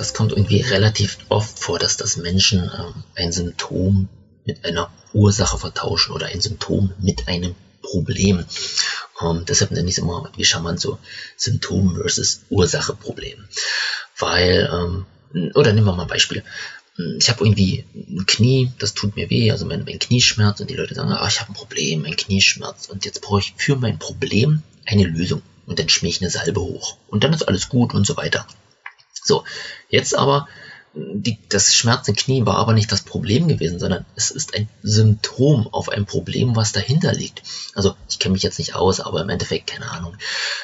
das 0.00 0.14
kommt 0.14 0.32
irgendwie 0.32 0.62
relativ 0.62 1.18
oft 1.28 1.58
vor, 1.58 1.78
dass 1.78 1.98
das 1.98 2.16
Menschen 2.16 2.62
ähm, 2.62 3.04
ein 3.16 3.32
Symptom 3.32 4.08
mit 4.46 4.64
einer 4.64 4.90
Ursache 5.12 5.58
vertauschen 5.58 6.14
oder 6.14 6.28
ein 6.28 6.40
Symptom 6.40 6.94
mit 6.98 7.28
einem 7.28 7.54
Problem. 7.82 8.46
Ähm, 9.20 9.44
deshalb 9.46 9.72
nenne 9.72 9.90
ich 9.90 9.98
es 9.98 10.02
immer 10.02 10.32
wie 10.38 10.44
charmant 10.46 10.80
so 10.80 10.98
Symptom 11.36 11.96
versus 11.96 12.40
Ursache-Problem. 12.48 13.44
Weil, 14.18 14.70
ähm, 14.72 15.52
oder 15.54 15.74
nehmen 15.74 15.86
wir 15.86 15.94
mal 15.94 16.04
ein 16.04 16.08
Beispiel. 16.08 16.44
Ich 17.18 17.28
habe 17.28 17.44
irgendwie 17.44 17.84
ein 17.94 18.24
Knie, 18.24 18.72
das 18.78 18.94
tut 18.94 19.16
mir 19.16 19.28
weh, 19.28 19.50
also 19.50 19.66
mein, 19.66 19.84
mein 19.84 19.98
Knie 19.98 20.22
schmerzt 20.22 20.62
und 20.62 20.70
die 20.70 20.76
Leute 20.76 20.94
sagen, 20.94 21.12
ah, 21.12 21.28
ich 21.28 21.40
habe 21.40 21.52
ein 21.52 21.54
Problem, 21.54 22.02
mein 22.02 22.16
Knie 22.16 22.40
schmerzt 22.40 22.88
und 22.88 23.04
jetzt 23.04 23.20
brauche 23.20 23.40
ich 23.40 23.52
für 23.58 23.76
mein 23.76 23.98
Problem 23.98 24.62
eine 24.86 25.04
Lösung 25.04 25.42
und 25.66 25.78
dann 25.78 25.90
schmier 25.90 26.08
ich 26.08 26.22
eine 26.22 26.30
Salbe 26.30 26.62
hoch 26.62 26.96
und 27.08 27.22
dann 27.22 27.34
ist 27.34 27.46
alles 27.46 27.68
gut 27.68 27.92
und 27.92 28.06
so 28.06 28.16
weiter. 28.16 28.46
So, 29.22 29.44
jetzt 29.88 30.16
aber 30.16 30.48
die, 30.92 31.38
das 31.48 31.74
schmerzende 31.74 32.20
Knie 32.20 32.44
war 32.46 32.56
aber 32.56 32.72
nicht 32.72 32.90
das 32.90 33.02
Problem 33.02 33.46
gewesen, 33.46 33.78
sondern 33.78 34.04
es 34.16 34.32
ist 34.32 34.56
ein 34.56 34.68
Symptom 34.82 35.68
auf 35.68 35.88
ein 35.88 36.04
Problem, 36.04 36.56
was 36.56 36.72
dahinter 36.72 37.12
liegt. 37.12 37.42
Also 37.74 37.94
ich 38.08 38.18
kenne 38.18 38.32
mich 38.32 38.42
jetzt 38.42 38.58
nicht 38.58 38.74
aus, 38.74 38.98
aber 38.98 39.20
im 39.20 39.28
Endeffekt, 39.28 39.68
keine 39.68 39.90
Ahnung, 39.90 40.16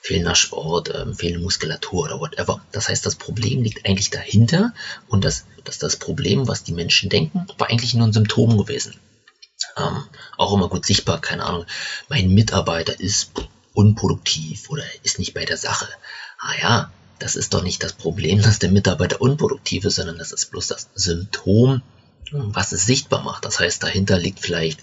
fehlender 0.00 0.34
Sport, 0.34 0.92
ähm, 0.92 1.14
fehlende 1.14 1.44
Muskulatur 1.44 2.04
oder 2.04 2.18
whatever. 2.18 2.60
Das 2.72 2.88
heißt, 2.88 3.06
das 3.06 3.14
Problem 3.14 3.62
liegt 3.62 3.86
eigentlich 3.86 4.10
dahinter 4.10 4.74
und 5.06 5.24
das, 5.24 5.44
das, 5.64 5.78
das 5.78 5.96
Problem, 5.96 6.48
was 6.48 6.64
die 6.64 6.72
Menschen 6.72 7.10
denken, 7.10 7.46
war 7.56 7.70
eigentlich 7.70 7.94
nur 7.94 8.08
ein 8.08 8.12
Symptom 8.12 8.58
gewesen. 8.58 8.96
Ähm, 9.76 10.04
auch 10.36 10.52
immer 10.52 10.68
gut 10.68 10.84
sichtbar, 10.84 11.20
keine 11.20 11.44
Ahnung, 11.44 11.64
mein 12.08 12.30
Mitarbeiter 12.30 12.98
ist 12.98 13.30
unproduktiv 13.72 14.68
oder 14.70 14.82
ist 15.04 15.20
nicht 15.20 15.34
bei 15.34 15.44
der 15.44 15.56
Sache. 15.56 15.88
Ah 16.40 16.54
ja, 16.60 16.92
das 17.18 17.36
ist 17.36 17.54
doch 17.54 17.62
nicht 17.62 17.82
das 17.82 17.92
Problem, 17.92 18.42
dass 18.42 18.58
der 18.58 18.70
Mitarbeiter 18.70 19.20
unproduktiv 19.20 19.84
ist, 19.84 19.96
sondern 19.96 20.18
das 20.18 20.32
ist 20.32 20.50
bloß 20.50 20.68
das 20.68 20.88
Symptom, 20.94 21.82
was 22.30 22.72
es 22.72 22.84
sichtbar 22.84 23.22
macht. 23.22 23.44
Das 23.44 23.58
heißt, 23.58 23.82
dahinter 23.82 24.18
liegt 24.18 24.40
vielleicht 24.40 24.80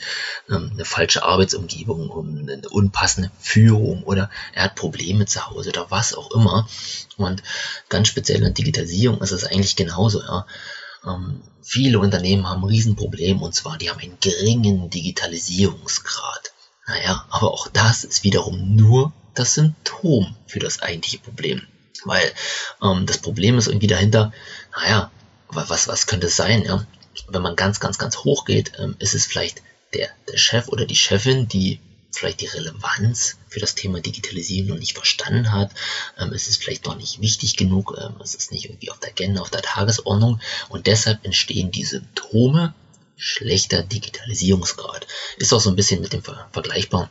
ähm, 0.50 0.72
eine 0.74 0.86
falsche 0.86 1.24
Arbeitsumgebung, 1.24 2.48
eine 2.50 2.70
unpassende 2.70 3.32
Führung 3.40 4.04
oder 4.04 4.30
er 4.54 4.66
hat 4.66 4.76
Probleme 4.76 5.26
zu 5.26 5.48
Hause 5.48 5.70
oder 5.70 5.92
was 5.92 6.14
auch 6.14 6.32
immer. 6.32 6.68
Und 7.18 7.44
ganz 7.90 8.08
speziell 8.08 8.38
in 8.38 8.44
der 8.44 8.54
Digitalisierung 8.54 9.22
ist 9.22 9.32
es 9.32 9.44
eigentlich 9.44 9.76
genauso. 9.76 10.22
Ja. 10.22 10.48
Ähm, 11.06 11.42
viele 11.62 12.00
Unternehmen 12.00 12.50
haben 12.50 12.64
ein 12.64 12.70
Riesenproblem 12.70 13.42
und 13.42 13.54
zwar, 13.54 13.78
die 13.78 13.90
haben 13.90 14.00
einen 14.00 14.18
geringen 14.20 14.90
Digitalisierungsgrad. 14.90 16.52
Naja, 16.88 17.26
aber 17.30 17.52
auch 17.52 17.68
das 17.68 18.04
ist 18.04 18.24
wiederum 18.24 18.76
nur 18.76 19.12
das 19.34 19.56
Symptom 19.56 20.36
für 20.48 20.60
das 20.60 20.82
eigentliche 20.82 21.20
Problem. 21.20 21.62
Weil 22.04 22.32
ähm, 22.82 23.06
das 23.06 23.18
Problem 23.20 23.58
ist 23.58 23.68
irgendwie 23.68 23.88
dahinter, 23.88 24.34
naja, 24.76 25.12
was, 25.48 25.88
was 25.88 26.08
könnte 26.08 26.28
es 26.28 26.36
sein? 26.36 26.64
Ja? 26.64 26.86
Wenn 27.28 27.42
man 27.42 27.56
ganz, 27.56 27.80
ganz, 27.80 27.98
ganz 27.98 28.18
hoch 28.18 28.46
geht, 28.46 28.74
ähm, 28.78 28.96
ist 29.00 29.14
es 29.14 29.26
vielleicht 29.26 29.62
der, 29.94 30.10
der 30.30 30.38
Chef 30.38 30.68
oder 30.68 30.86
die 30.86 30.96
Chefin, 30.96 31.48
die 31.48 31.80
vielleicht 32.12 32.42
die 32.42 32.48
Relevanz 32.48 33.38
für 33.50 33.60
das 33.60 33.76
Thema 33.76 34.00
Digitalisierung 34.00 34.70
noch 34.70 34.78
nicht 34.78 34.94
verstanden 34.94 35.52
hat. 35.52 35.72
Ähm, 36.18 36.32
es 36.34 36.48
ist 36.48 36.64
vielleicht 36.64 36.86
noch 36.86 36.96
nicht 36.96 37.22
wichtig 37.22 37.58
genug, 37.58 37.96
ähm, 38.00 38.16
es 38.22 38.36
ist 38.36 38.52
nicht 38.52 38.66
irgendwie 38.66 38.92
auf 38.92 39.00
der 39.00 39.10
Agenda, 39.10 39.42
auf 39.42 39.52
der 39.52 39.62
Tagesordnung 39.62 40.40
und 40.70 40.88
deshalb 40.88 41.24
entstehen 41.26 41.72
die 41.72 41.86
Symptome 41.86 42.74
schlechter 43.18 43.84
Digitalisierungsgrad. 43.84 45.08
Ist 45.38 45.54
auch 45.54 45.62
so 45.62 45.70
ein 45.70 45.76
bisschen 45.76 46.02
mit 46.02 46.14
dem 46.14 46.24
Ver 46.24 46.48
vergleichbar, 46.52 47.10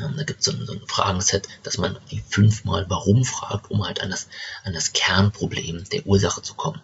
da 0.00 0.24
gibt 0.24 0.40
es 0.40 0.46
so, 0.46 0.52
ein, 0.52 0.66
so 0.66 0.72
ein 0.72 0.86
Fragenset, 0.86 1.46
dass 1.62 1.78
man 1.78 1.98
wie 2.08 2.22
fünfmal 2.28 2.86
warum 2.88 3.24
fragt, 3.24 3.70
um 3.70 3.84
halt 3.84 4.00
an 4.00 4.10
das, 4.10 4.28
an 4.64 4.72
das 4.72 4.92
Kernproblem 4.92 5.84
der 5.90 6.06
Ursache 6.06 6.42
zu 6.42 6.54
kommen. 6.54 6.80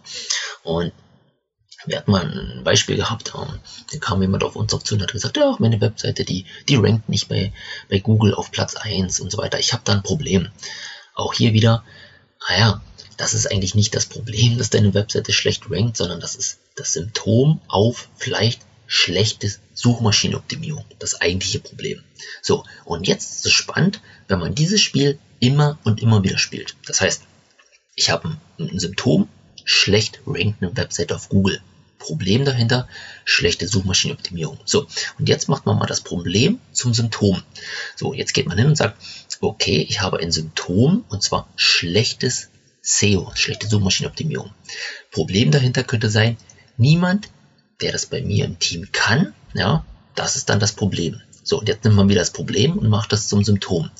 Und 0.62 0.92
wir 1.86 1.96
hatten 1.96 2.10
mal 2.10 2.22
ein 2.22 2.62
Beispiel 2.62 2.96
gehabt, 2.96 3.32
ähm, 3.34 3.58
da 3.90 3.98
kam 3.98 4.20
jemand 4.20 4.44
auf 4.44 4.54
uns 4.54 4.72
auf 4.74 4.84
zu 4.84 4.94
und 4.94 5.02
hat 5.02 5.12
gesagt, 5.12 5.36
ja, 5.38 5.56
meine 5.58 5.80
Webseite, 5.80 6.24
die, 6.24 6.44
die 6.68 6.76
rankt 6.76 7.08
nicht 7.08 7.28
bei, 7.28 7.52
bei 7.88 7.98
Google 7.98 8.34
auf 8.34 8.50
Platz 8.50 8.76
1 8.76 9.20
und 9.20 9.32
so 9.32 9.38
weiter. 9.38 9.58
Ich 9.58 9.72
habe 9.72 9.82
da 9.84 9.92
ein 9.92 10.02
Problem. 10.02 10.48
Auch 11.14 11.32
hier 11.34 11.52
wieder, 11.52 11.84
naja, 12.48 12.82
das 13.16 13.34
ist 13.34 13.50
eigentlich 13.50 13.74
nicht 13.74 13.94
das 13.94 14.06
Problem, 14.06 14.56
dass 14.58 14.70
deine 14.70 14.94
Webseite 14.94 15.32
schlecht 15.32 15.70
rankt, 15.70 15.96
sondern 15.96 16.20
das 16.20 16.34
ist 16.34 16.60
das 16.76 16.92
Symptom 16.92 17.60
auf 17.66 18.08
vielleicht 18.16 18.62
schlechtes 18.92 19.60
Suchmaschinenoptimierung, 19.72 20.84
das 20.98 21.20
eigentliche 21.20 21.60
Problem. 21.60 22.02
So, 22.42 22.64
und 22.84 23.06
jetzt 23.06 23.36
ist 23.36 23.46
es 23.46 23.52
spannend, 23.52 24.00
wenn 24.26 24.40
man 24.40 24.56
dieses 24.56 24.80
Spiel 24.80 25.20
immer 25.38 25.78
und 25.84 26.02
immer 26.02 26.24
wieder 26.24 26.38
spielt. 26.38 26.74
Das 26.86 27.00
heißt, 27.00 27.22
ich 27.94 28.10
habe 28.10 28.36
ein, 28.58 28.78
Symptom, 28.80 29.28
schlecht 29.64 30.20
rankende 30.26 30.76
Website 30.76 31.12
auf 31.12 31.28
Google. 31.28 31.62
Problem 32.00 32.44
dahinter, 32.44 32.88
schlechte 33.24 33.68
Suchmaschinenoptimierung. 33.68 34.58
So, 34.64 34.88
und 35.20 35.28
jetzt 35.28 35.48
macht 35.48 35.66
man 35.66 35.78
mal 35.78 35.86
das 35.86 36.00
Problem 36.00 36.58
zum 36.72 36.92
Symptom. 36.92 37.40
So, 37.94 38.12
jetzt 38.12 38.34
geht 38.34 38.48
man 38.48 38.58
hin 38.58 38.66
und 38.66 38.76
sagt, 38.76 39.00
okay, 39.40 39.86
ich 39.88 40.00
habe 40.00 40.18
ein 40.18 40.32
Symptom 40.32 41.04
und 41.08 41.22
zwar 41.22 41.48
schlechtes 41.54 42.48
SEO, 42.82 43.30
schlechte 43.36 43.68
Suchmaschinenoptimierung. 43.68 44.50
Problem 45.12 45.52
dahinter 45.52 45.84
könnte 45.84 46.10
sein, 46.10 46.36
niemand 46.76 47.28
der 47.80 47.92
das 47.92 48.06
bei 48.06 48.22
mir 48.22 48.44
im 48.44 48.58
Team 48.58 48.88
kann, 48.92 49.34
ja, 49.54 49.84
das 50.14 50.36
ist 50.36 50.48
dann 50.48 50.60
das 50.60 50.72
Problem. 50.72 51.20
So, 51.42 51.58
und 51.58 51.68
jetzt 51.68 51.84
nimmt 51.84 51.96
man 51.96 52.08
wieder 52.08 52.20
das 52.20 52.32
Problem 52.32 52.78
und 52.78 52.88
macht 52.88 53.12
das 53.12 53.28
zum 53.28 53.42
Symptom. 53.44 53.90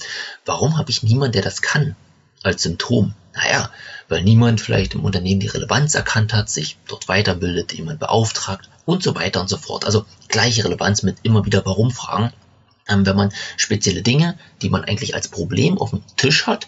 Warum 0.45 0.77
habe 0.77 0.91
ich 0.91 1.03
niemanden, 1.03 1.33
der 1.33 1.43
das 1.43 1.63
kann 1.63 1.97
als 2.43 2.63
Symptom? 2.63 3.15
Naja, 3.35 3.71
weil 4.09 4.23
niemand 4.23 4.61
vielleicht 4.61 4.95
im 4.95 5.05
Unternehmen 5.05 5.41
die 5.41 5.47
Relevanz 5.47 5.95
erkannt 5.95 6.35
hat, 6.35 6.51
sich 6.51 6.77
dort 6.89 7.09
weiterbildet, 7.09 7.73
jemand 7.73 8.01
beauftragt 8.01 8.69
und 8.85 9.03
so 9.03 9.15
weiter 9.15 9.41
und 9.41 9.49
so 9.49 9.57
fort. 9.57 9.85
Also 9.85 10.05
gleiche 10.29 10.65
Relevanz 10.65 11.03
mit 11.03 11.19
immer 11.23 11.47
wieder 11.47 11.65
Warum-Fragen. 11.65 12.33
Ähm, 12.89 13.07
wenn 13.07 13.17
man 13.17 13.33
spezielle 13.57 14.03
Dinge, 14.03 14.37
die 14.63 14.69
man 14.69 14.85
eigentlich 14.85 15.15
als 15.15 15.29
Problem 15.29 15.79
auf 15.79 15.91
dem 15.91 16.03
Tisch 16.17 16.47
hat, 16.47 16.67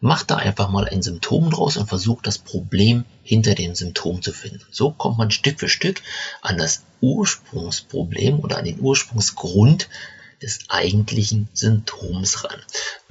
Macht 0.00 0.30
da 0.30 0.36
einfach 0.36 0.70
mal 0.70 0.88
ein 0.88 1.02
Symptom 1.02 1.50
draus 1.50 1.76
und 1.76 1.86
versucht 1.86 2.26
das 2.26 2.38
Problem 2.38 3.04
hinter 3.22 3.54
dem 3.54 3.74
Symptom 3.74 4.22
zu 4.22 4.32
finden. 4.32 4.64
So 4.70 4.90
kommt 4.90 5.18
man 5.18 5.30
Stück 5.30 5.60
für 5.60 5.68
Stück 5.68 6.02
an 6.40 6.56
das 6.56 6.82
Ursprungsproblem 7.02 8.40
oder 8.40 8.56
an 8.56 8.64
den 8.64 8.80
Ursprungsgrund 8.80 9.88
des 10.42 10.60
eigentlichen 10.68 11.48
Symptoms 11.52 12.44
ran. 12.44 12.60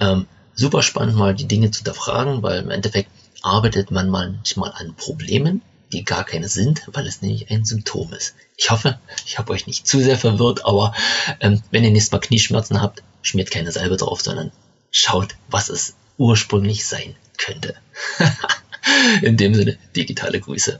Ähm, 0.00 0.26
super 0.54 0.82
spannend 0.82 1.16
mal 1.16 1.34
die 1.34 1.46
Dinge 1.46 1.70
zu 1.70 1.78
hinterfragen, 1.78 2.42
weil 2.42 2.60
im 2.60 2.70
Endeffekt 2.70 3.10
arbeitet 3.42 3.90
man 3.90 4.10
manchmal 4.10 4.72
an 4.72 4.94
Problemen, 4.96 5.62
die 5.92 6.04
gar 6.04 6.24
keine 6.24 6.48
sind, 6.48 6.82
weil 6.92 7.06
es 7.06 7.22
nämlich 7.22 7.50
ein 7.50 7.64
Symptom 7.64 8.12
ist. 8.12 8.34
Ich 8.56 8.70
hoffe, 8.70 8.98
ich 9.26 9.38
habe 9.38 9.52
euch 9.52 9.66
nicht 9.66 9.86
zu 9.86 10.00
sehr 10.00 10.18
verwirrt, 10.18 10.64
aber 10.64 10.94
ähm, 11.40 11.62
wenn 11.70 11.84
ihr 11.84 11.90
nächstes 11.90 12.12
Mal 12.12 12.20
Knieschmerzen 12.20 12.80
habt, 12.80 13.02
schmiert 13.22 13.50
keine 13.50 13.72
Salbe 13.72 13.96
drauf, 13.96 14.20
sondern 14.20 14.52
schaut, 14.90 15.36
was 15.48 15.68
es 15.68 15.94
ursprünglich 16.20 16.86
sein 16.86 17.16
könnte. 17.38 17.74
In 19.22 19.38
dem 19.38 19.54
Sinne, 19.54 19.78
digitale 19.96 20.38
Grüße. 20.38 20.78